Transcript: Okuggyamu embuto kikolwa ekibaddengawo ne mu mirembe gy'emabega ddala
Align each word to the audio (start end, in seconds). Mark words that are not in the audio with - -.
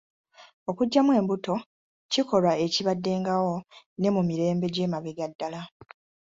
Okuggyamu 0.69 1.11
embuto 1.19 1.55
kikolwa 2.11 2.53
ekibaddengawo 2.65 3.55
ne 3.99 4.09
mu 4.15 4.21
mirembe 4.29 4.65
gy'emabega 4.73 5.25
ddala 5.31 5.61